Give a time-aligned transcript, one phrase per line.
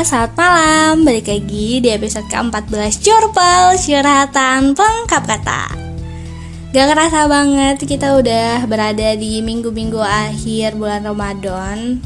[0.00, 1.04] selamat malam.
[1.04, 5.76] Balik lagi di episode ke-14 Curpal Curhatan Pengkap Kata.
[6.72, 12.00] Gak kerasa banget kita udah berada di minggu-minggu akhir bulan Ramadan.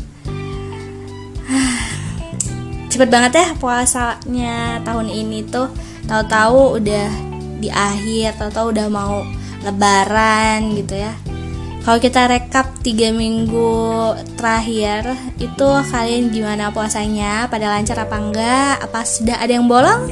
[2.90, 5.70] Cepet banget ya puasanya tahun ini tuh.
[6.10, 7.08] Tahu-tahu udah
[7.62, 9.22] di akhir, tahu-tahu udah mau
[9.62, 11.14] lebaran gitu ya
[11.84, 15.04] kalau kita rekap tiga minggu terakhir
[15.36, 17.44] itu kalian gimana puasanya?
[17.52, 18.80] Pada lancar apa enggak?
[18.88, 20.08] Apa sudah ada yang bolong?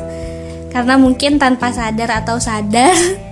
[0.68, 2.92] Karena mungkin tanpa sadar atau sadar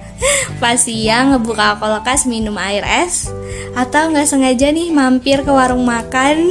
[0.61, 3.33] pas siang ngebuka kulkas minum air es.
[3.73, 6.37] Atau nggak sengaja nih mampir ke warung makan.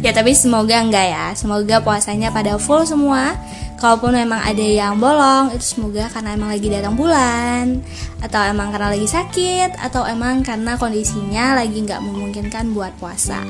[0.00, 1.26] Ya tapi semoga enggak ya.
[1.36, 3.36] Semoga puasanya pada full semua.
[3.76, 7.84] Kalaupun memang ada yang bolong itu semoga karena emang lagi datang bulan.
[8.24, 13.44] Atau emang karena lagi sakit atau emang karena kondisinya lagi nggak memungkinkan buat puasa.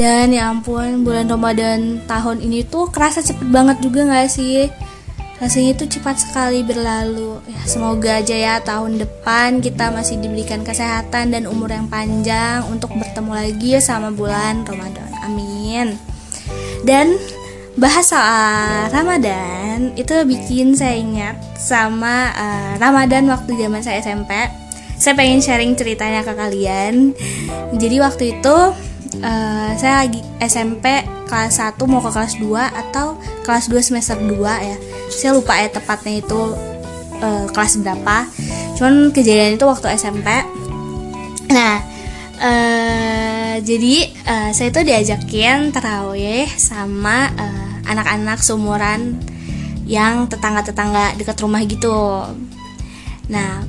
[0.00, 4.70] Dan ya ampun bulan Ramadan tahun ini tuh kerasa cepet banget juga nggak sih
[5.40, 11.32] rasanya itu cepat sekali berlalu ya semoga aja ya tahun depan kita masih diberikan kesehatan
[11.32, 15.96] dan umur yang panjang untuk bertemu lagi sama bulan Ramadan amin
[16.84, 17.16] dan
[17.80, 24.32] bahas soal Ramadan itu bikin saya ingat sama uh, Ramadan waktu zaman saya SMP.
[25.00, 27.16] Saya pengen sharing ceritanya ke kalian.
[27.80, 28.56] Jadi waktu itu
[29.18, 34.38] uh, saya lagi SMP kelas 1 mau ke kelas 2 atau kelas 2 semester 2
[34.42, 34.76] ya.
[35.10, 36.40] Saya lupa ya tepatnya itu
[37.18, 38.26] uh, kelas berapa.
[38.78, 40.26] Cuman kejadian itu waktu SMP.
[41.50, 41.82] Nah,
[42.38, 43.94] uh, jadi
[44.26, 49.18] uh, saya tuh diajakin terawih sama uh, anak-anak seumuran
[49.90, 52.22] yang tetangga-tetangga dekat rumah gitu.
[53.26, 53.66] Nah,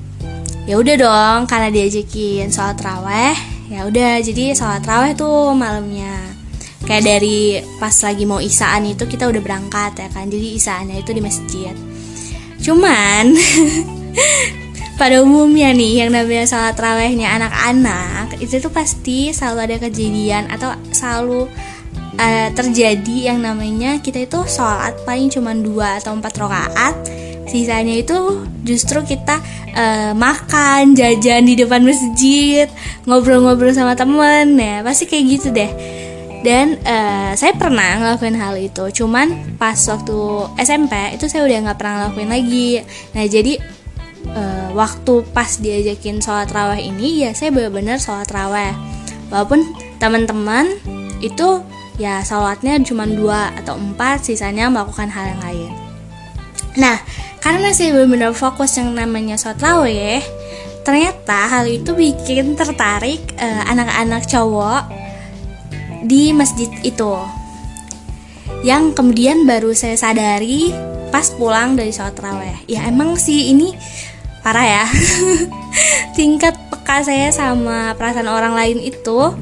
[0.70, 3.34] ya udah dong karena diajakin sholat raweh,
[3.72, 6.36] ya udah jadi sholat raweh tuh malamnya.
[6.84, 10.28] Kayak dari pas lagi mau isaan itu kita udah berangkat ya kan.
[10.28, 11.72] Jadi isaannya itu di masjid.
[12.60, 13.32] Cuman
[15.00, 20.76] pada umumnya nih yang namanya sholat rawehnya anak-anak itu tuh pasti selalu ada kejadian atau
[20.92, 21.48] selalu
[22.22, 26.96] uh, terjadi yang namanya kita itu sholat paling cuma dua atau empat rakaat
[27.52, 29.44] sisanya itu justru kita
[29.76, 32.72] uh, makan jajan di depan masjid
[33.04, 34.56] ngobrol-ngobrol sama temen.
[34.56, 35.72] Ya pasti kayak gitu deh.
[36.42, 39.04] Dan uh, saya pernah ngelakuin hal itu.
[39.04, 40.18] Cuman pas waktu
[40.64, 42.70] SMP itu saya udah nggak pernah ngelakuin lagi.
[43.14, 43.54] Nah jadi
[44.32, 48.74] uh, waktu pas diajakin sholat raweh ini ya saya benar-benar sholat raweh.
[49.30, 49.64] Walaupun
[50.02, 50.72] teman-teman
[51.22, 51.62] itu
[52.02, 55.72] ya sholatnya cuma dua atau empat sisanya melakukan hal yang lain.
[56.82, 56.98] Nah
[57.42, 60.22] karena saya benar-benar fokus yang namanya sholat raweh
[60.86, 64.86] ternyata hal itu bikin tertarik uh, anak-anak cowok
[66.06, 67.14] di masjid itu.
[68.62, 70.70] Yang kemudian baru saya sadari
[71.10, 73.74] pas pulang dari sholat raweh ya emang sih ini
[74.46, 74.86] parah ya.
[76.18, 79.34] Tingkat peka saya sama perasaan orang lain itu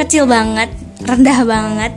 [0.00, 0.72] kecil banget
[1.04, 1.92] rendah banget.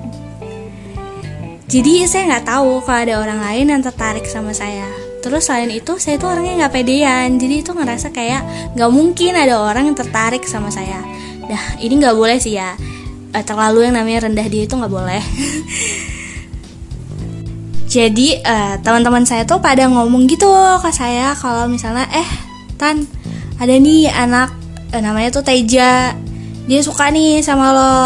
[1.71, 5.95] Jadi saya nggak tahu kalau ada orang lain yang tertarik sama saya terus selain itu
[6.01, 7.37] saya itu orangnya nggak pedean.
[7.37, 10.99] Jadi itu ngerasa kayak nggak mungkin ada orang yang tertarik sama saya.
[11.45, 12.73] Dah ini nggak boleh sih ya.
[13.31, 15.23] Eh, terlalu yang namanya rendah dia itu nggak boleh.
[17.91, 20.47] Jadi uh, teman-teman saya tuh pada ngomong gitu
[20.79, 22.29] ke saya kalau misalnya eh
[22.79, 23.03] tan
[23.59, 24.55] ada nih anak
[24.95, 26.15] uh, namanya tuh Teja.
[26.71, 27.99] Dia suka nih sama lo.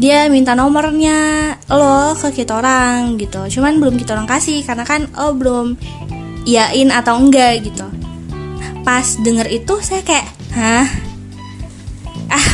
[0.00, 3.44] Dia minta nomornya lo ke kita orang gitu.
[3.60, 5.76] Cuman belum kita orang kasih karena kan oh belum
[6.44, 7.86] iyain atau enggak gitu.
[8.86, 10.88] Pas denger itu saya kayak hah?
[12.30, 12.48] Ah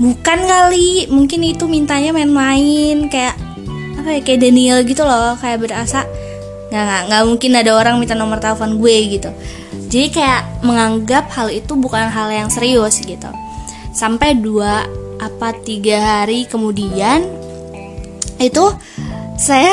[0.00, 1.08] bukan kali.
[1.08, 3.36] Mungkin itu mintanya main-main kayak
[3.96, 6.06] apa ya kayak Daniel gitu loh kayak berasa
[6.66, 9.30] nggak nggak nggak mungkin ada orang minta nomor telepon gue gitu.
[9.86, 13.30] Jadi kayak menganggap hal itu bukan hal yang serius gitu.
[13.94, 14.84] Sampai dua
[15.16, 17.24] apa tiga hari kemudian
[18.36, 18.64] itu
[19.40, 19.72] saya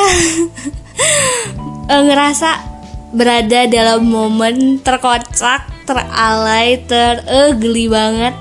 [2.08, 2.73] ngerasa
[3.14, 8.34] berada dalam momen terkocak, teralay, tergeli banget.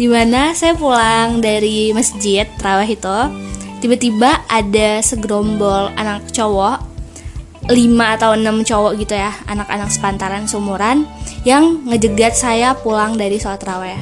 [0.00, 3.18] Di mana saya pulang dari masjid terawih itu
[3.84, 6.88] Tiba-tiba ada segerombol anak cowok
[7.68, 7.76] 5
[8.16, 11.04] atau 6 cowok gitu ya Anak-anak sepantaran seumuran
[11.44, 14.00] Yang ngejegat saya pulang dari sholat raweh.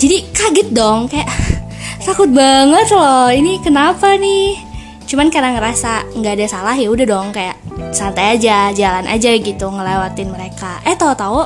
[0.00, 1.28] Jadi kaget dong kayak
[2.08, 4.58] takut banget loh ini kenapa nih?
[5.06, 7.54] Cuman karena ngerasa nggak ada salah ya udah dong kayak
[7.92, 10.80] santai aja jalan aja gitu ngelewatin mereka.
[10.84, 11.44] Eh tahu-tahu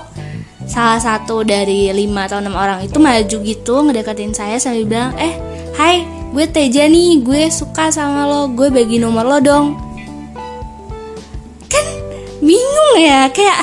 [0.66, 5.38] salah satu dari lima atau enam orang itu maju gitu ngedeketin saya sambil bilang eh
[5.78, 6.02] hai
[6.34, 9.66] gue Teja nih gue suka sama lo gue bagi nomor lo dong.
[11.70, 11.86] Kan
[12.42, 13.60] bingung ya kayak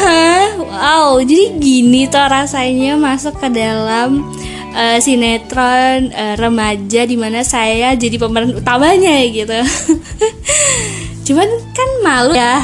[0.00, 4.26] hah wow jadi gini tuh rasanya masuk ke dalam
[4.74, 9.54] uh, sinetron uh, remaja di mana saya jadi pemeran utamanya gitu
[11.30, 12.58] cuman kan malu ya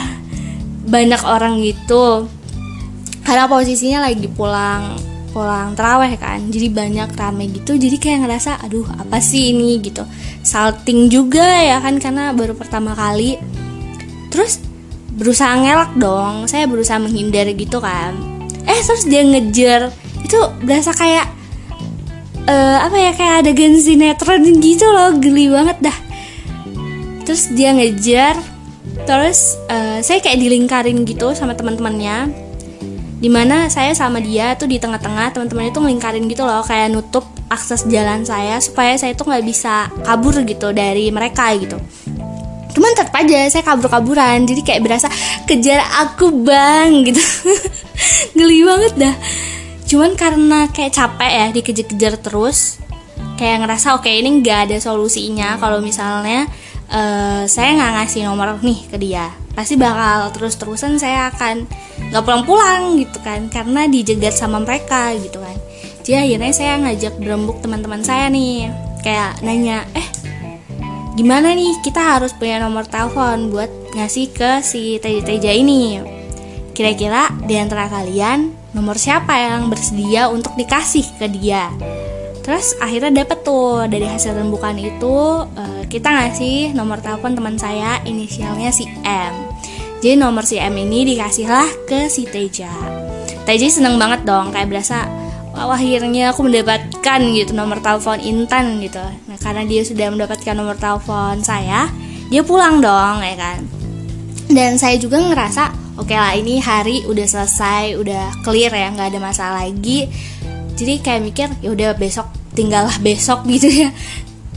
[0.90, 2.26] banyak orang gitu.
[3.22, 4.98] Karena posisinya lagi pulang
[5.30, 6.42] pulang teraweh kan.
[6.50, 9.78] Jadi banyak rame gitu jadi kayak ngerasa aduh apa sih ini?
[9.78, 10.02] gitu.
[10.42, 13.38] Salting juga ya kan karena baru pertama kali.
[14.34, 14.58] Terus
[15.14, 18.18] berusaha ngelak dong saya berusaha menghindar gitu kan.
[18.66, 19.94] Eh terus dia ngejar.
[20.26, 21.26] Itu berasa kayak
[22.50, 25.98] uh, apa ya kayak ada sinetron gitu loh geli banget dah.
[27.26, 28.55] Terus dia ngejar
[29.06, 32.44] terus uh, saya kayak dilingkarin gitu sama teman-temannya.
[33.16, 37.24] Di mana saya sama dia tuh di tengah-tengah teman-teman itu ngelingkarin gitu loh kayak nutup
[37.48, 41.80] akses jalan saya supaya saya tuh nggak bisa kabur gitu dari mereka gitu.
[42.76, 45.08] Cuman tetap aja saya kabur-kaburan jadi kayak berasa
[45.48, 47.22] kejar aku bang gitu.
[48.36, 49.14] Geli banget dah.
[49.88, 52.76] Cuman karena kayak capek ya dikejar-kejar terus
[53.40, 56.48] kayak ngerasa oke okay, ini nggak ada solusinya kalau misalnya
[56.90, 59.30] uh, saya nggak ngasih nomor nih ke dia.
[59.56, 61.64] Pasti bakal terus-terusan saya akan
[62.12, 65.56] nggak pulang-pulang gitu kan karena dijegat sama mereka gitu kan.
[66.06, 68.70] Jadi akhirnya saya ngajak berembuk teman-teman saya nih
[69.02, 70.06] kayak nanya eh
[71.16, 71.80] gimana nih?
[71.80, 75.98] Kita harus punya nomor telepon buat ngasih ke si Teja ini.
[76.76, 81.72] Kira-kira di antara kalian nomor siapa yang bersedia untuk dikasih ke dia?
[82.44, 88.02] Terus akhirnya dapet tuh dari hasil rembukan itu uh, kita ngasih nomor telepon teman saya
[88.04, 89.46] inisialnya si M
[90.06, 92.68] jadi nomor si M ini dikasihlah ke si Teja.
[93.48, 95.08] Teja seneng banget dong, kayak berasa
[95.56, 99.00] wah akhirnya aku mendapatkan gitu nomor telepon Intan gitu.
[99.00, 101.88] Nah karena dia sudah mendapatkan nomor telepon saya,
[102.28, 103.58] dia pulang dong ya kan.
[104.46, 109.16] Dan saya juga ngerasa oke okay lah ini hari udah selesai, udah clear ya, nggak
[109.16, 110.12] ada masalah lagi.
[110.76, 113.90] Jadi kayak mikir ya udah besok tinggallah besok gitu ya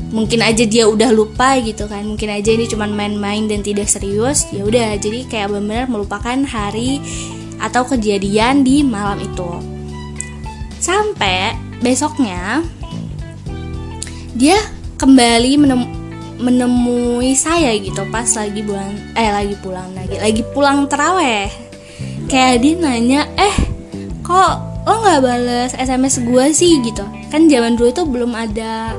[0.10, 2.06] mungkin aja dia udah lupa gitu kan.
[2.06, 4.98] Mungkin aja ini cuma main-main dan tidak serius ya udah.
[4.98, 7.02] Jadi kayak benar-benar melupakan hari
[7.62, 9.50] atau kejadian di malam itu.
[10.80, 12.64] Sampai besoknya
[14.36, 14.60] dia
[15.00, 15.82] kembali menem
[16.40, 21.52] menemui saya gitu pas lagi bulan eh lagi pulang lagi lagi pulang teraweh
[22.32, 23.56] kayak dia nanya eh
[24.24, 26.82] kok lo nggak balas sms gue sih?
[26.82, 27.06] gitu.
[27.30, 28.98] Kan zaman dulu itu belum ada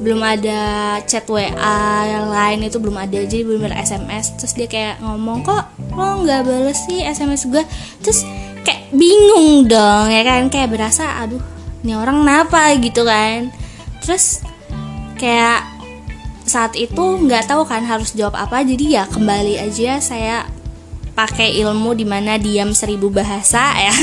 [0.00, 0.60] belum ada
[1.04, 3.20] chat WA yang lain itu belum ada.
[3.20, 7.62] Jadi belum ada SMS terus dia kayak ngomong kok lo nggak bales sih SMS gue
[8.00, 8.24] terus
[8.64, 10.48] kayak bingung dong ya kan?
[10.48, 11.40] Kayak berasa aduh
[11.84, 12.72] ini orang kenapa?
[12.80, 13.52] Gitu kan.
[14.00, 14.40] Terus
[15.20, 15.68] kayak
[16.48, 20.50] saat itu nggak tahu kan harus jawab apa jadi ya kembali aja saya
[21.14, 23.94] pakai ilmu di mana diam seribu bahasa ya.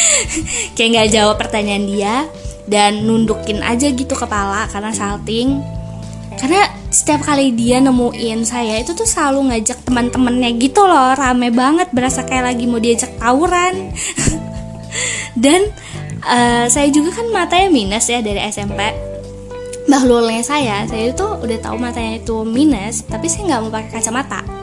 [0.74, 2.14] Kayak nggak jawab pertanyaan dia
[2.66, 5.62] dan nundukin aja gitu kepala karena salting.
[6.36, 11.16] Karena setiap kali dia nemuin saya itu tuh selalu ngajak teman-temannya gitu loh.
[11.16, 13.90] Rame banget berasa kayak lagi mau diajak tawuran.
[15.42, 15.72] Dan
[16.26, 18.80] uh, saya juga kan matanya minus ya dari SMP
[19.86, 24.55] bahlulnya saya saya itu udah tahu matanya itu minus tapi saya nggak mau pakai kacamata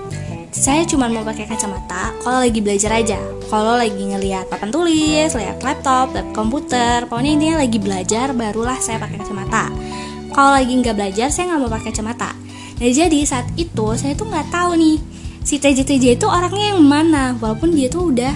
[0.53, 3.17] saya cuma mau pakai kacamata kalau lagi belajar aja.
[3.49, 9.01] Kalau lagi ngelihat papan tulis lihat laptop laptop komputer pokoknya intinya lagi belajar barulah saya
[9.01, 9.73] pakai kacamata.
[10.29, 12.31] Kalau lagi nggak belajar saya nggak mau pakai kacamata.
[12.77, 14.97] Nah jadi saat itu saya tuh nggak tahu nih
[15.41, 18.33] si TJ TJ itu orangnya yang mana walaupun dia tuh udah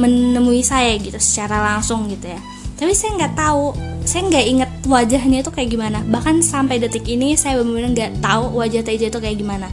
[0.00, 2.40] menemui saya gitu secara langsung gitu ya.
[2.80, 3.76] Tapi saya nggak tahu
[4.08, 6.00] saya nggak inget wajahnya itu kayak gimana.
[6.08, 9.68] Bahkan sampai detik ini saya benar-benar nggak tahu wajah TJ itu kayak gimana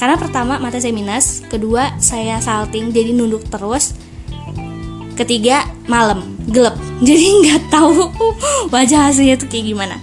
[0.00, 3.92] karena pertama mata saya minus kedua saya salting jadi nunduk terus.
[5.12, 6.80] Ketiga malam gelap.
[7.04, 8.08] Jadi nggak tahu
[8.72, 10.00] wajah hasilnya tuh kayak gimana.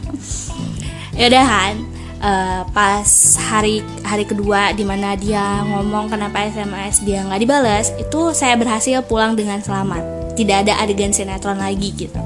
[1.17, 1.75] Ya udah kan
[2.21, 3.09] uh, pas
[3.49, 9.01] hari hari kedua di mana dia ngomong kenapa SMS dia nggak dibalas itu saya berhasil
[9.09, 10.37] pulang dengan selamat.
[10.37, 12.21] Tidak ada adegan sinetron lagi gitu.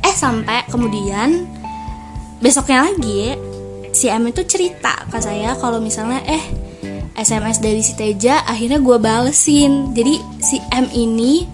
[0.00, 1.44] Eh sampai kemudian
[2.40, 3.36] besoknya lagi
[4.00, 6.40] si M itu cerita ke saya kalau misalnya eh
[7.20, 9.92] SMS dari si Teja akhirnya gue balesin.
[9.92, 11.44] Jadi si M ini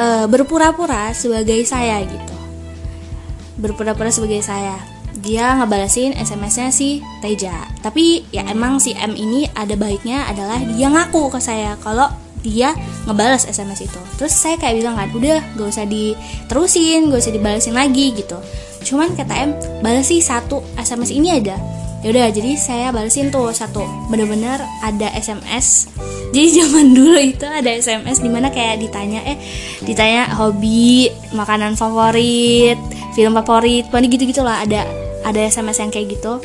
[0.00, 2.34] uh, berpura-pura sebagai saya gitu.
[3.60, 4.80] Berpura-pura sebagai saya.
[5.20, 7.68] Dia ngebalesin SMS-nya si Teja.
[7.84, 12.08] Tapi ya emang si M ini ada baiknya adalah dia ngaku ke saya kalau
[12.40, 12.72] dia
[13.04, 14.00] ngebales SMS itu.
[14.16, 18.40] Terus saya kayak bilang kan udah gak usah diterusin gak usah dibalesin lagi gitu
[18.86, 19.50] cuman kata M
[19.82, 21.58] balas sih satu SMS ini ada.
[22.06, 23.82] Ya udah jadi saya balesin tuh satu.
[24.06, 25.90] Bener-bener ada SMS
[26.36, 29.40] jadi zaman dulu itu ada SMS di mana kayak ditanya eh
[29.84, 32.78] ditanya hobi makanan favorit
[33.14, 34.84] film favorit pokoknya gitu gitulah ada
[35.26, 36.38] ada SMS yang kayak gitu.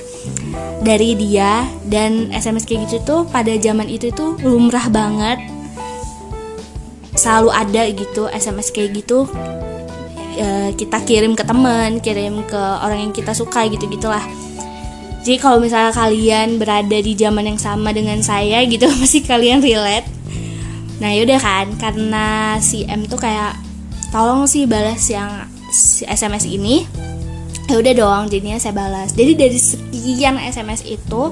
[0.82, 5.38] Dari dia dan SMS kayak gitu tuh pada zaman itu tuh lumrah banget.
[7.14, 9.30] Selalu ada gitu SMS kayak gitu
[10.36, 10.48] e,
[10.78, 14.24] kita kirim ke teman kirim ke orang yang kita suka gitu gitulah.
[15.22, 20.10] Jadi kalau misalnya kalian berada di zaman yang sama dengan saya gitu pasti kalian relate.
[20.98, 23.58] Nah yaudah kan karena si M tuh kayak
[24.10, 25.46] tolong sih balas yang
[26.06, 26.86] SMS ini.
[27.70, 29.14] Ya udah dong jadinya saya balas.
[29.14, 31.32] Jadi dari sekian SMS itu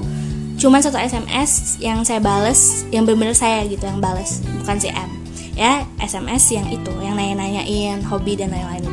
[0.60, 5.10] cuma satu SMS yang saya balas yang benar-benar saya gitu yang balas bukan si M.
[5.58, 8.88] Ya SMS yang itu yang nanya-nanyain hobi dan lain-lain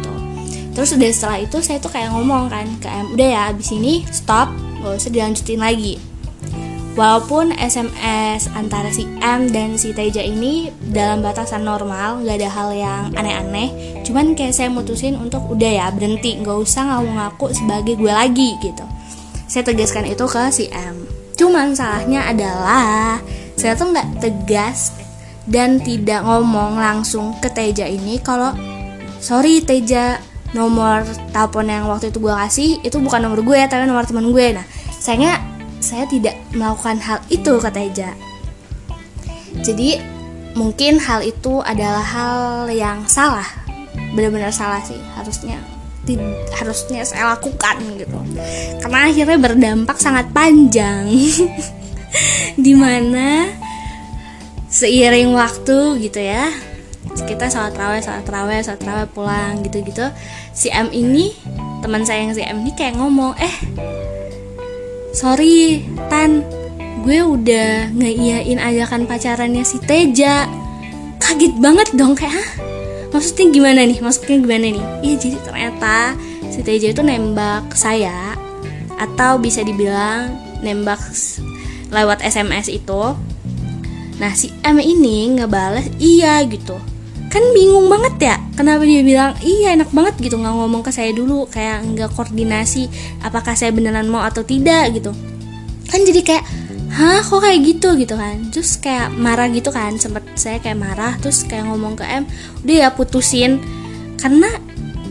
[0.76, 4.04] terus udah setelah itu saya tuh kayak ngomong kan ke M udah ya abis ini
[4.12, 4.52] stop
[4.84, 5.96] gak usah dilanjutin lagi
[6.96, 12.68] Walaupun SMS antara si M dan si Teja ini dalam batasan normal, gak ada hal
[12.72, 18.08] yang aneh-aneh, cuman kayak saya mutusin untuk udah ya berhenti, gak usah ngaku-ngaku sebagai gue
[18.08, 18.80] lagi gitu.
[19.44, 21.04] Saya tegaskan itu ke si M.
[21.36, 23.20] Cuman salahnya adalah
[23.60, 24.96] saya tuh nggak tegas
[25.44, 28.56] dan tidak ngomong langsung ke Teja ini kalau
[29.20, 30.16] sorry Teja
[30.56, 31.04] nomor
[31.36, 34.56] telepon yang waktu itu gue kasih itu bukan nomor gue tapi nomor teman gue.
[34.56, 34.64] Nah
[34.96, 35.38] sayangnya
[35.84, 38.16] saya tidak melakukan hal itu kata Eja
[39.64, 40.00] jadi
[40.56, 43.46] mungkin hal itu adalah hal yang salah.
[44.12, 45.60] Benar-benar salah sih harusnya
[46.54, 48.18] harusnya saya lakukan gitu.
[48.78, 51.08] Karena akhirnya berdampak sangat panjang.
[52.64, 53.50] Di mana
[54.70, 56.52] seiring waktu gitu ya
[57.24, 60.04] kita sholat raweh sholat raweh sholat raweh pulang gitu gitu
[60.52, 61.32] si M ini
[61.80, 63.56] teman saya yang si M ini kayak ngomong eh
[65.16, 65.80] sorry
[66.12, 66.44] Tan
[67.06, 70.50] gue udah ngeiyain ajakan pacarannya si Teja.
[71.22, 72.48] Kaget banget dong kayak Hah?
[73.14, 73.98] maksudnya gimana nih?
[74.02, 74.84] Maksudnya gimana nih?
[75.06, 76.18] Iya jadi ternyata
[76.50, 78.34] si Teja itu nembak saya
[78.98, 80.34] atau bisa dibilang
[80.66, 80.98] nembak
[81.94, 83.14] lewat SMS itu.
[84.18, 86.74] Nah si M ini ngebales iya gitu
[87.36, 90.40] kan bingung banget ya kenapa dia bilang iya enak banget gitu.
[90.40, 92.88] Nggak ngomong ke saya dulu kayak nggak koordinasi
[93.20, 95.12] apakah saya beneran mau atau tidak gitu.
[95.92, 96.44] Kan jadi kayak
[96.96, 97.92] hah kok kayak gitu?
[97.92, 98.48] Gitu kan.
[98.48, 102.24] Terus kayak marah gitu kan sempet saya kayak marah terus kayak ngomong ke M
[102.64, 103.60] udah ya putusin.
[104.16, 104.48] Karena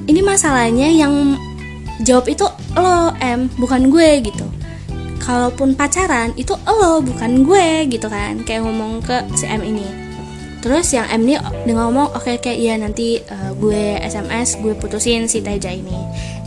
[0.10, 1.38] ini masalahnya yang
[2.02, 4.50] jawab itu lo M bukan gue gitu.
[5.22, 8.42] Kalaupun pacaran itu lo bukan gue gitu kan.
[8.42, 10.05] Kayak ngomong ke si ini
[10.66, 11.38] terus yang M ini
[11.78, 15.94] ngomong oke okay, okay, iya nanti uh, gue SMS gue putusin si Teja ini.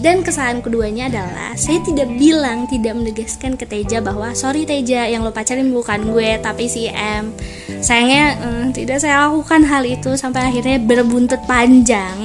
[0.03, 5.23] Dan kesalahan keduanya adalah saya tidak bilang tidak menegaskan ke Teja bahwa sorry Teja yang
[5.23, 7.31] lo pacarin bukan gue tapi si M.
[7.79, 12.19] Sayangnya uh, tidak saya lakukan hal itu sampai akhirnya berbuntut panjang.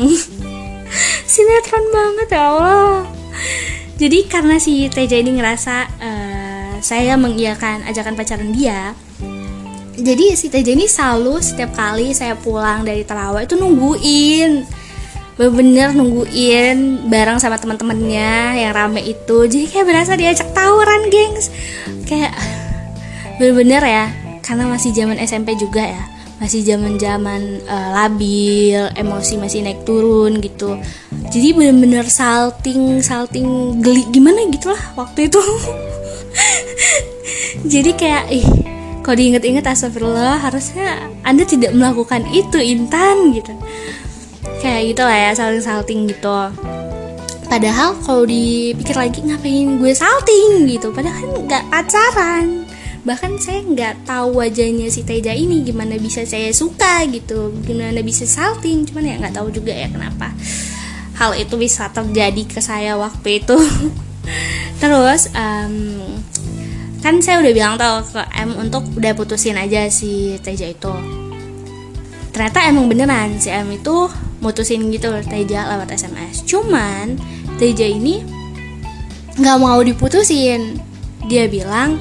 [1.29, 3.05] Sinetron banget ya Allah.
[4.01, 8.97] Jadi karena si Teja ini ngerasa uh, saya mengiyakan ajakan pacaran dia
[9.93, 14.65] jadi si Teja ini selalu setiap kali saya pulang dari terawih itu nungguin.
[15.37, 19.45] Bener-bener nungguin bareng sama teman-temannya yang rame itu.
[19.45, 21.53] Jadi kayak berasa diajak tawuran gengs.
[22.09, 22.33] Kayak
[23.37, 24.05] bener-bener ya
[24.41, 26.03] karena masih zaman SMP juga ya.
[26.41, 30.73] Masih zaman zaman uh, eh, labil emosi masih naik turun gitu.
[31.29, 35.41] Jadi bener-bener salting salting geli gimana gitulah waktu itu.
[37.77, 43.51] Jadi kayak ih kalau diinget-inget astagfirullah harusnya anda tidak melakukan itu intan gitu.
[44.63, 46.37] Kayak gitu lah ya salting-salting gitu.
[47.51, 50.95] Padahal kalau dipikir lagi ngapain gue salting gitu.
[50.95, 52.45] Padahal kan nggak pacaran.
[53.03, 57.51] Bahkan saya nggak tahu wajahnya si Teja ini gimana bisa saya suka gitu.
[57.67, 60.31] Gimana bisa salting cuman ya nggak tahu juga ya kenapa
[61.19, 63.57] hal itu bisa terjadi ke saya waktu itu.
[64.81, 65.75] Terus um,
[67.03, 70.95] kan saya udah bilang tau ke M untuk udah putusin aja si Teja itu.
[72.31, 74.07] Ternyata emang beneran si M itu
[74.39, 77.19] mutusin gitu Teja lewat SMS cuman
[77.59, 78.23] Teja ini
[79.35, 80.79] nggak mau diputusin.
[81.27, 81.99] Dia bilang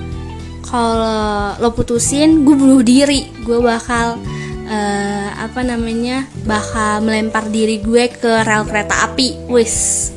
[0.63, 3.27] kalau lo putusin gue bunuh diri.
[3.43, 4.23] Gue bakal
[4.71, 9.51] uh, apa namanya bakal melempar diri gue ke rel kereta api.
[9.51, 10.09] Wis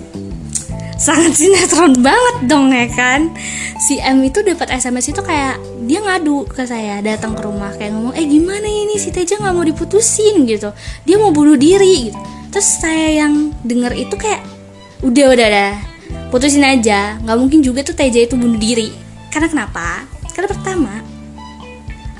[0.95, 3.31] sangat sinetron banget dong ya kan?
[3.79, 7.91] Si M itu dapat SMS itu kayak dia ngadu ke saya datang ke rumah kayak
[7.91, 8.95] ngomong eh gimana ini?
[8.95, 10.71] Si Teja nggak mau diputusin gitu.
[11.03, 12.19] Dia mau bunuh diri gitu.
[12.49, 14.41] Terus saya yang denger itu kayak
[15.03, 15.73] udah udah dah
[16.31, 17.19] putusin aja.
[17.19, 18.89] Nggak mungkin juga tuh Teja itu bunuh diri.
[19.27, 20.07] Karena kenapa?
[20.31, 20.93] Karena pertama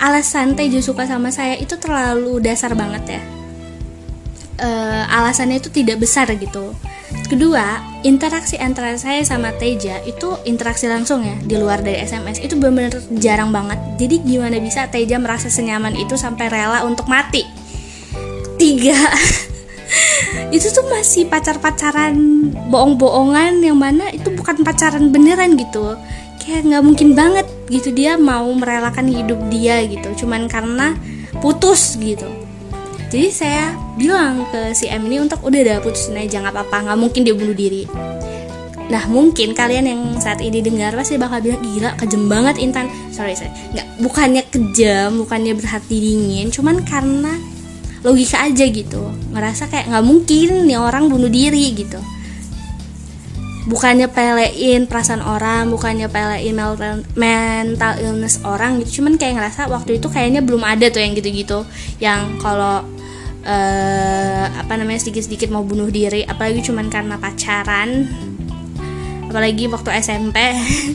[0.04, 3.22] alasan Teja suka sama saya itu terlalu dasar banget ya.
[4.56, 6.72] Uh, alasannya itu tidak besar gitu
[7.32, 12.60] kedua interaksi antara saya sama Teja itu interaksi langsung ya di luar dari SMS itu
[12.60, 13.80] benar-benar jarang banget.
[14.02, 17.48] Jadi gimana bisa Teja merasa senyaman itu sampai rela untuk mati?
[18.56, 18.96] Tiga.
[20.56, 22.16] Itu tuh masih pacar-pacaran
[22.72, 26.00] bohong-bohongan yang mana itu bukan pacaran beneran gitu.
[26.40, 30.26] Kayak nggak mungkin banget gitu dia mau merelakan hidup dia gitu.
[30.26, 30.96] Cuman karena
[31.44, 32.45] putus gitu
[33.14, 37.00] jadi saya bilang ke si M ini untuk udah dah putusin aja nggak apa-apa nggak
[37.00, 37.86] mungkin dia bunuh diri.
[38.86, 42.90] Nah mungkin kalian yang saat ini dengar pasti bakal bilang gila kejem banget Intan.
[43.10, 43.54] Sorry sorry.
[43.74, 47.34] Nggak bukannya kejam bukannya berhati dingin Cuman karena
[48.06, 49.10] logika aja gitu.
[49.34, 51.98] Ngerasa kayak nggak mungkin nih orang bunuh diri gitu.
[53.66, 56.54] Bukannya pelein perasaan orang bukannya pelein
[57.18, 61.66] mental, illness orang gitu cuman kayak ngerasa waktu itu kayaknya belum ada tuh yang gitu-gitu.
[61.98, 62.86] Yang kalau
[63.46, 68.10] uh, apa namanya sedikit-sedikit mau bunuh diri apalagi cuman karena pacaran.
[69.30, 70.38] Apalagi waktu SMP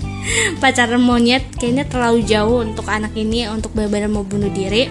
[0.63, 4.91] pacaran monyet kayaknya terlalu jauh untuk anak ini untuk benar-benar mau bunuh diri.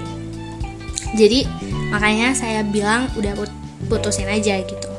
[1.14, 1.46] Jadi
[1.90, 3.34] makanya saya bilang udah
[3.90, 4.90] putusin aja gitu.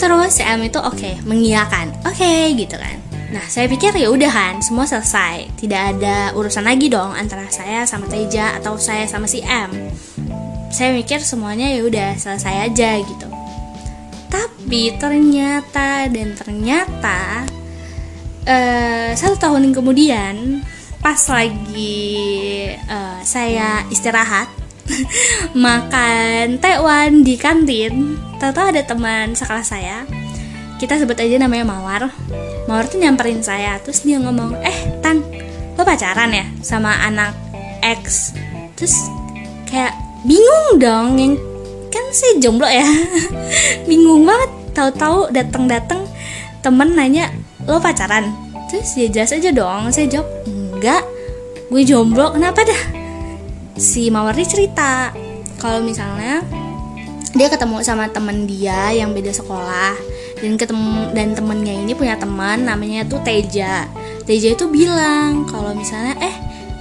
[0.00, 1.92] Terus si M itu oke okay, mengiyakan.
[2.04, 2.96] Oke okay, gitu kan.
[3.32, 5.52] Nah saya pikir ya udah kan semua selesai.
[5.60, 9.92] Tidak ada urusan lagi dong antara saya sama Teja atau saya sama si M
[10.74, 13.28] saya mikir semuanya ya udah selesai aja gitu.
[14.26, 17.46] Tapi ternyata dan ternyata
[18.42, 20.66] uh, satu tahun kemudian
[20.98, 24.50] pas lagi uh, saya istirahat
[25.54, 30.04] makan tekwan di kantin tahu ada teman sekelas saya
[30.76, 32.12] kita sebut aja namanya Mawar.
[32.68, 35.22] Mawar tuh nyamperin saya terus dia ngomong eh Tan
[35.78, 37.32] lo pacaran ya sama anak
[37.80, 38.36] X?
[38.76, 38.92] Terus
[39.64, 41.34] kayak bingung dong yang
[41.92, 42.84] kan saya jomblo ya.
[43.88, 46.08] Bingung banget tahu-tahu datang-datang
[46.64, 47.30] temen nanya
[47.68, 48.32] lo pacaran?
[48.72, 51.04] Terus ya jelas aja dong saya jawab enggak
[51.70, 52.82] gue jomblo kenapa dah?
[53.78, 55.14] Si Mawarni cerita
[55.60, 56.42] kalau misalnya
[57.34, 59.94] dia ketemu sama temen dia yang beda sekolah
[60.38, 63.86] dan ketemu dan temennya ini punya teman namanya tuh Teja.
[64.24, 66.34] Teja itu bilang kalau misalnya eh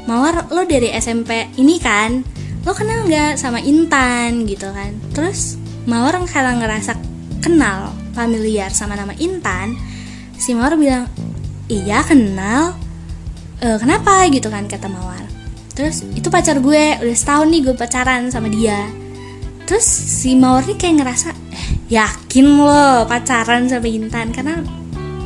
[0.04, 2.33] Mawar lo dari SMP ini kan
[2.64, 4.96] lo kenal nggak sama Intan gitu kan?
[5.12, 6.96] Terus Mawar karena ngerasa
[7.44, 9.76] kenal familiar sama nama Intan
[10.40, 11.12] si Mawar bilang
[11.68, 12.80] iya kenal.
[13.60, 14.28] E, kenapa?
[14.32, 15.28] gitu kan kata Mawar.
[15.76, 18.88] Terus itu pacar gue udah setahun nih gue pacaran sama dia.
[19.68, 24.32] Terus si Mawar nih kayak ngerasa eh, yakin lo pacaran sama Intan?
[24.32, 24.64] Karena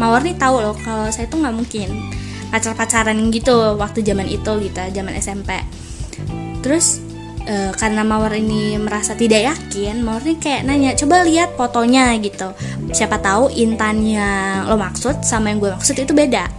[0.02, 4.52] Mawar nih tahu loh kalau saya tuh nggak mungkin pacar pacaran gitu waktu zaman itu
[4.64, 5.52] gitu zaman SMP
[6.64, 7.04] terus
[7.48, 12.52] e, karena Mawar ini merasa tidak yakin Mawar nih kayak nanya coba lihat fotonya gitu.
[12.92, 16.52] Siapa tahu Intan yang lo maksud sama yang gue maksud itu beda.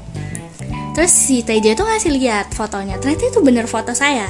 [0.97, 2.99] Terus si Teja itu ngasih lihat fotonya.
[2.99, 4.27] Ternyata itu bener foto saya.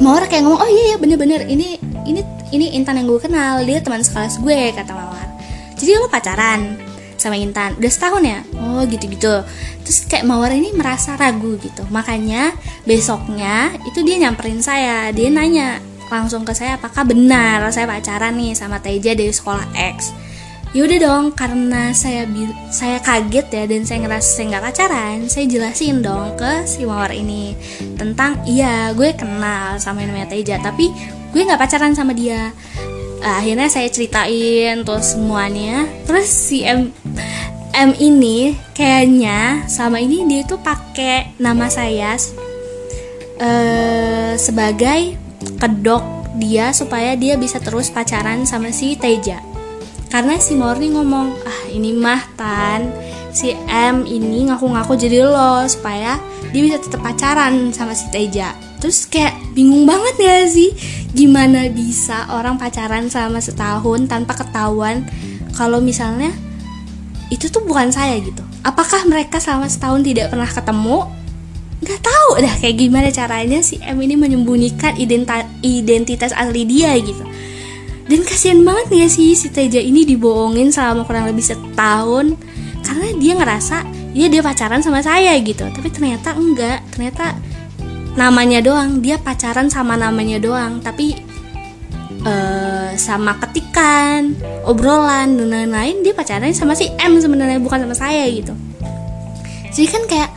[0.00, 1.44] Mawar kayak ngomong oh iya iya bener-bener.
[1.44, 1.68] Ini
[2.08, 2.20] ini
[2.54, 3.60] ini Intan yang gue kenal.
[3.66, 5.28] Dia teman sekelas gue kata Mawar.
[5.76, 6.89] Jadi lo pacaran
[7.20, 7.76] sama Intan.
[7.76, 8.40] Udah setahun ya?
[8.56, 9.44] Oh gitu-gitu.
[9.84, 11.84] Terus kayak Mawar ini merasa ragu gitu.
[11.92, 12.56] Makanya
[12.88, 15.12] besoknya itu dia nyamperin saya.
[15.12, 20.16] Dia nanya langsung ke saya apakah benar saya pacaran nih sama Teja dari sekolah X?
[20.70, 22.30] Yaudah dong karena saya
[22.70, 27.10] saya kaget ya dan saya ngerasa saya nggak pacaran saya jelasin dong ke si mawar
[27.10, 27.58] ini
[27.98, 30.94] tentang iya gue kenal sama yang namanya Teja tapi
[31.34, 32.54] gue nggak pacaran sama dia
[33.20, 35.88] akhirnya saya ceritain terus semuanya.
[36.08, 36.92] Terus si M
[37.70, 42.18] M ini kayaknya sama ini dia tuh pakai nama saya
[43.40, 45.16] uh, sebagai
[45.60, 46.02] kedok
[46.40, 49.40] dia supaya dia bisa terus pacaran sama si Teja.
[50.10, 52.90] Karena si Morni ngomong ah ini mah tan
[53.30, 56.18] si M ini ngaku-ngaku jadi lo supaya
[56.50, 58.50] dia bisa tetap pacaran sama si Teja
[58.80, 60.72] terus kayak bingung banget ya sih?
[61.12, 65.04] Gimana bisa orang pacaran sama setahun tanpa ketahuan
[65.54, 66.32] kalau misalnya
[67.30, 68.42] itu tuh bukan saya gitu?
[68.66, 70.98] Apakah mereka selama setahun tidak pernah ketemu?
[71.80, 75.00] Nggak tahu dah kayak gimana caranya si M ini menyembunyikan
[75.64, 77.24] identitas asli dia gitu.
[78.10, 82.34] Dan kasihan banget ya sih si Teja ini dibohongin selama kurang lebih setahun?
[82.82, 83.86] Karena dia ngerasa
[84.18, 85.62] ya dia pacaran sama saya gitu.
[85.70, 86.82] Tapi ternyata enggak.
[86.90, 87.38] Ternyata
[88.20, 89.00] namanya doang.
[89.00, 91.16] Dia pacaran sama namanya doang tapi
[92.28, 94.36] uh, sama ketikan
[94.68, 96.04] obrolan dan lain-lain.
[96.04, 98.52] Dia pacaran sama si M sebenarnya bukan sama saya gitu.
[99.72, 100.30] Jadi kan kayak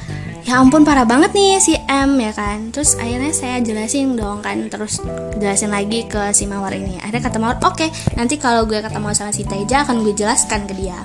[0.43, 2.71] ya ampun parah banget nih si M ya kan.
[2.71, 5.03] Terus akhirnya saya jelasin dong kan terus
[5.35, 7.03] jelasin lagi ke si Mawar ini.
[7.03, 10.63] Akhirnya kata Mawar oke okay, nanti kalau gue ketemu sama si Teja akan gue jelaskan
[10.71, 11.03] ke dia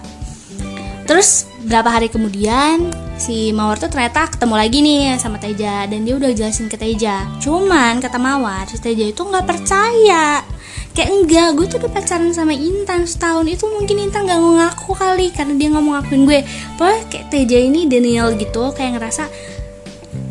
[1.09, 6.15] terus berapa hari kemudian si Mawar tuh ternyata ketemu lagi nih sama Teja dan dia
[6.15, 7.27] udah jelasin ke Teja.
[7.43, 10.45] Cuman kata Mawar si Teja itu nggak percaya.
[10.95, 14.93] Kayak enggak gue tuh udah pacaran sama Intan setahun itu mungkin Intan gak mau ngaku
[14.99, 16.41] kali karena dia nggak mau ngakuin gue.
[16.79, 19.25] Pokoknya kayak Teja ini Daniel gitu kayak ngerasa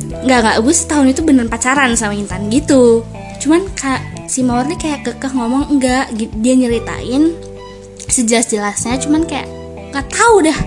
[0.07, 3.03] nggak nggak gue setahun itu bener pacaran sama Intan gitu.
[3.43, 7.35] Cuman kak si Mawar nih kayak kekeh ngomong enggak dia nyeritain
[8.07, 9.56] sejelas-jelasnya cuman kayak
[9.97, 10.59] nggak tahu dah.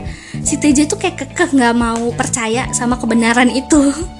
[0.43, 3.79] Si Teja tuh kayak kekeh nggak mau percaya sama kebenaran itu.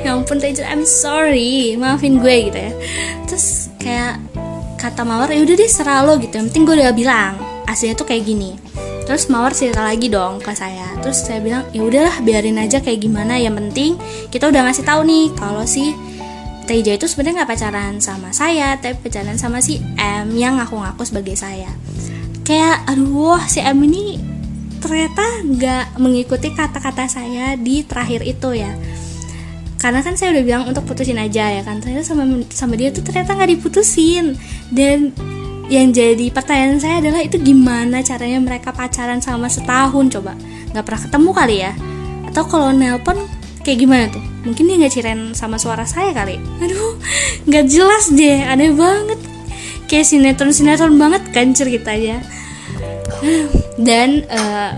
[0.00, 1.76] Ya ampun Teja I'm sorry.
[1.76, 2.72] Maafin gue gitu ya.
[3.28, 4.18] Terus kayak
[4.80, 6.32] kata Mawar ya udah deh serah lo gitu.
[6.40, 7.36] Yang penting gue udah bilang
[7.68, 8.56] aslinya tuh kayak gini.
[9.04, 10.96] Terus Mawar cerita lagi dong ke saya.
[11.04, 13.36] Terus saya bilang ya udahlah biarin aja kayak gimana.
[13.36, 13.90] Yang penting
[14.32, 15.92] kita udah ngasih tahu nih kalau si
[16.64, 21.36] Teja itu sebenarnya nggak pacaran sama saya tapi pacaran sama si M yang ngaku-ngaku sebagai
[21.36, 21.68] saya.
[22.48, 24.29] Kayak aduh si M ini
[24.80, 28.72] ternyata nggak mengikuti kata-kata saya di terakhir itu ya.
[29.80, 31.80] Karena kan saya udah bilang untuk putusin aja ya kan.
[31.80, 34.36] Ternyata sama sama dia tuh ternyata nggak diputusin.
[34.68, 35.16] Dan
[35.72, 40.36] yang jadi pertanyaan saya adalah itu gimana caranya mereka pacaran sama setahun coba?
[40.76, 41.72] Nggak pernah ketemu kali ya?
[42.28, 43.16] Atau kalau nelpon
[43.64, 44.24] kayak gimana tuh?
[44.44, 46.36] Mungkin dia nggak ciren sama suara saya kali.
[46.64, 47.00] Aduh
[47.48, 49.20] nggak jelas deh aneh banget.
[49.88, 52.20] Kayak sinetron sinetron banget kan ceritanya
[53.80, 54.72] dan uh,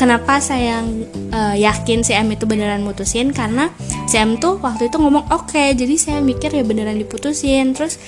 [0.00, 0.80] kenapa saya
[1.32, 3.36] uh, yakin si M itu beneran mutusin?
[3.36, 3.68] Karena
[4.08, 7.76] si M tuh waktu itu ngomong oke okay, jadi saya mikir ya beneran diputusin.
[7.76, 8.00] Terus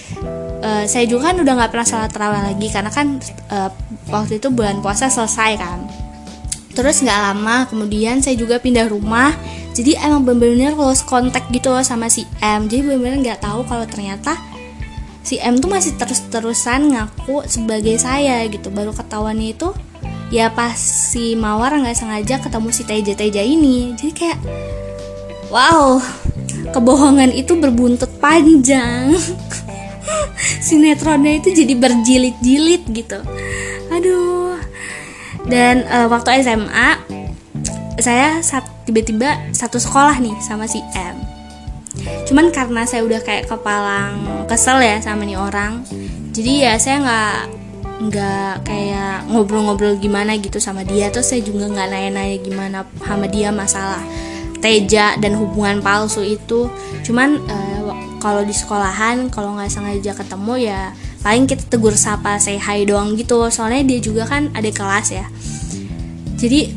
[0.65, 3.21] uh, saya juga kan udah nggak pernah salat terawih lagi karena kan
[3.53, 3.71] uh,
[4.09, 5.85] waktu itu bulan puasa selesai kan.
[6.73, 9.37] Terus nggak lama kemudian saya juga pindah rumah.
[9.73, 12.69] Jadi emang bener-bener close kontak gitu loh sama si M.
[12.69, 14.37] Jadi bener-bener nggak tahu kalau ternyata
[15.23, 18.69] si M tuh masih terus-terusan ngaku sebagai saya gitu.
[18.69, 19.71] Baru ketahuannya itu
[20.35, 23.95] ya pas si Mawar nggak sengaja ketemu si Teja Teja ini.
[23.95, 24.39] Jadi kayak
[25.49, 26.03] wow
[26.75, 29.15] kebohongan itu berbuntut panjang.
[30.67, 33.19] Sinetronnya itu jadi berjilid-jilid gitu.
[33.95, 34.59] Aduh.
[35.47, 37.03] Dan uh, waktu SMA
[37.99, 38.41] saya
[38.87, 41.32] tiba-tiba satu sekolah nih sama si M
[42.29, 45.85] cuman karena saya udah kayak kepalang kesel ya sama nih orang
[46.33, 47.63] jadi ya saya nggak
[48.03, 51.13] nggak kayak ngobrol-ngobrol gimana gitu sama dia.
[51.15, 54.03] Terus saya juga nggak nanya-nanya gimana sama dia masalah
[54.59, 56.67] teja dan hubungan palsu itu.
[57.07, 60.81] Cuman uh, kalau di sekolahan kalau nggak sengaja ketemu ya
[61.23, 63.47] paling kita tegur sapa say hi doang gitu.
[63.53, 65.27] Soalnya dia juga kan ada kelas ya.
[66.41, 66.75] Jadi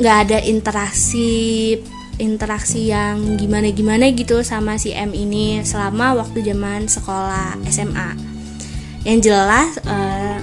[0.00, 1.76] nggak ada interaksi
[2.18, 8.18] interaksi yang gimana gimana gitu sama si M ini selama waktu zaman sekolah SMA
[9.06, 10.38] yang jelas uh,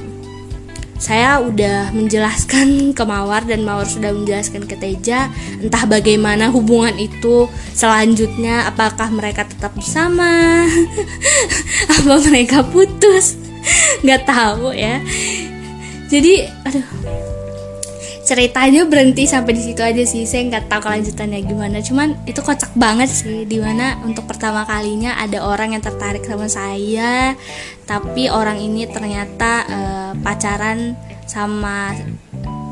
[0.96, 5.28] saya udah menjelaskan ke Mawar dan Mawar sudah menjelaskan ke Teja
[5.60, 10.66] entah bagaimana hubungan itu selanjutnya apakah mereka tetap bersama
[12.00, 13.36] apa mereka putus
[14.04, 15.02] nggak tahu ya.
[16.06, 16.86] Jadi aduh
[18.26, 20.26] ceritanya berhenti sampai di situ aja sih.
[20.26, 21.78] Saya nggak tahu kelanjutannya gimana.
[21.80, 26.50] Cuman itu kocak banget sih di mana untuk pertama kalinya ada orang yang tertarik sama
[26.50, 27.38] saya
[27.86, 30.98] tapi orang ini ternyata uh, pacaran
[31.30, 31.94] sama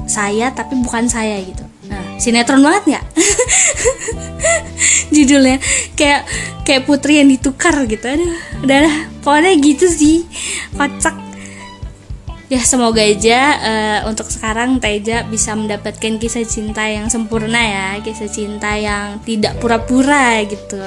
[0.10, 1.64] saya tapi bukan saya gitu.
[1.88, 3.06] Nah sinetron banget nggak?
[5.16, 5.62] Judulnya
[5.94, 6.26] kayak
[6.66, 8.06] kayak putri yang ditukar gitu.
[8.10, 8.34] Aduh
[8.66, 9.14] udah.
[9.24, 10.28] Pokoknya gitu sih.
[10.76, 11.16] Kocak
[12.52, 18.32] ya semoga aja uh, untuk sekarang Teja bisa mendapatkan kisah cinta yang sempurna ya kisah
[18.32, 20.84] cinta yang tidak pura-pura gitu.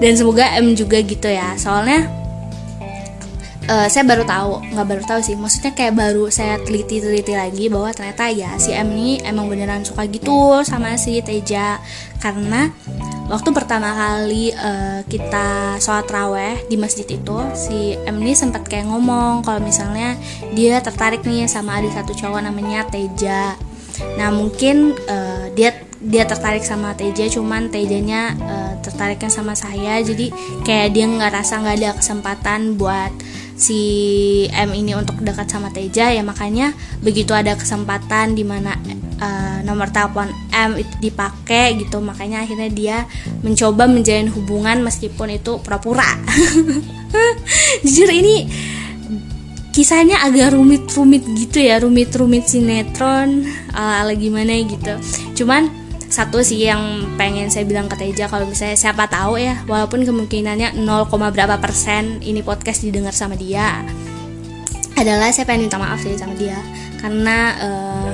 [0.00, 2.25] Dan semoga M juga gitu ya soalnya
[3.68, 5.34] uh, saya baru tahu nggak baru tahu sih.
[5.34, 10.06] Maksudnya kayak baru saya teliti-teliti lagi bahwa ternyata ya si M ini emang beneran suka
[10.06, 11.78] gitu sama si Teja.
[12.22, 12.70] Karena
[13.30, 18.88] waktu pertama kali uh, kita sholat raweh di masjid itu si M ini sempat kayak
[18.88, 20.14] ngomong kalau misalnya
[20.54, 23.58] dia tertarik nih sama ada satu cowok namanya Teja.
[24.16, 29.98] Nah mungkin uh, dia dia tertarik sama Teja cuman Tejanya uh, tertariknya sama saya.
[30.04, 30.30] Jadi
[30.62, 33.10] kayak dia nggak rasa nggak ada kesempatan buat
[33.56, 33.80] si
[34.52, 38.76] M ini untuk dekat sama Teja ya makanya begitu ada kesempatan di mana
[39.16, 42.98] uh, nomor telepon M itu dipakai gitu makanya akhirnya dia
[43.40, 46.06] mencoba menjalin hubungan meskipun itu pura-pura.
[47.84, 48.44] Jujur ini
[49.72, 55.00] kisahnya agak rumit-rumit gitu ya rumit-rumit sinetron ala-ala gimana gitu.
[55.32, 55.85] Cuman
[56.16, 60.80] satu sih yang pengen saya bilang ke Teja kalau misalnya siapa tahu ya walaupun kemungkinannya
[60.80, 63.84] 0, berapa persen ini podcast didengar sama dia
[64.96, 66.56] adalah saya pengen minta maaf sih sama dia.
[66.96, 68.08] Karena uh,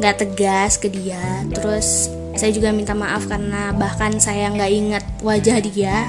[0.00, 1.20] nggak tegas ke dia
[1.52, 6.08] terus saya juga minta maaf karena bahkan saya nggak ingat wajah dia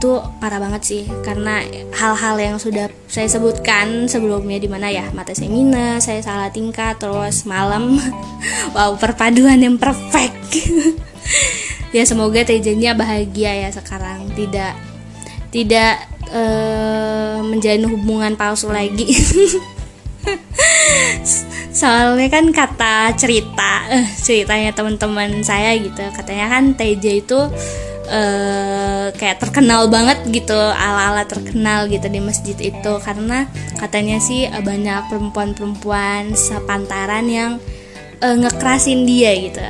[0.00, 1.04] itu parah banget sih.
[1.20, 1.60] Karena
[1.92, 6.96] hal-hal yang sudah saya sebutkan sebelumnya di mana ya mata saya minus saya salah tingkah
[6.96, 8.00] terus malam
[8.74, 10.40] wow perpaduan yang perfect.
[11.90, 14.30] Ya semoga Tejanya bahagia ya sekarang.
[14.38, 14.72] Tidak
[15.50, 19.10] tidak uh, menjalin hubungan palsu lagi.
[21.74, 25.98] Soalnya kan kata cerita uh, ceritanya teman-teman saya gitu.
[26.14, 27.50] Katanya kan Teja itu
[28.10, 32.92] uh, kayak terkenal banget gitu ala-ala terkenal gitu di masjid itu.
[33.00, 33.46] Karena
[33.78, 37.50] katanya sih uh, banyak perempuan-perempuan sepantaran yang
[38.20, 39.62] uh, ngekerasin dia gitu.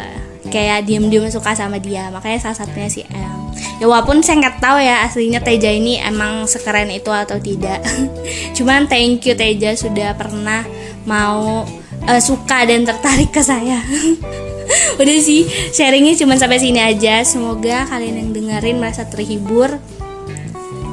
[0.50, 2.08] Kayak diem-diem suka sama dia.
[2.08, 6.44] Makanya salah satunya si M ya walaupun saya nggak tahu ya aslinya Teja ini emang
[6.44, 7.80] sekeren itu atau tidak.
[8.56, 10.64] Cuman thank you Teja sudah pernah
[11.08, 11.64] mau
[12.04, 13.80] uh, suka dan tertarik ke saya
[15.00, 17.22] udah sih sharingnya cuma sampai sini aja.
[17.26, 19.76] Semoga kalian yang dengerin merasa terhibur.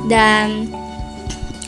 [0.07, 0.71] Dan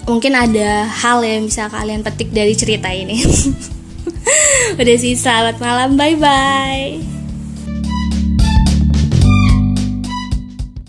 [0.08, 3.20] mungkin ada hal yang bisa kalian petik dari cerita ini.
[4.80, 6.00] Udah sih selamat malam.
[6.00, 7.19] Bye bye